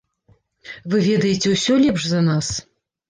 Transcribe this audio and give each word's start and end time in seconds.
Вы 0.93 0.97
ведаеце 1.09 1.53
ўсё 1.53 1.77
лепш 1.85 2.01
за 2.13 2.27
нас. 2.31 2.51